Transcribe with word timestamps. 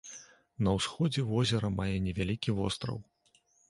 На 0.67 0.71
ўсходзе 0.77 1.25
возера 1.33 1.73
мае 1.79 1.89
невялікі 2.09 2.59
востраў. 2.65 2.97